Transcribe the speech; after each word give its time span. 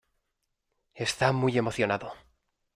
Está 0.95 1.31
muy 1.31 1.59
emocionado. 1.59 2.13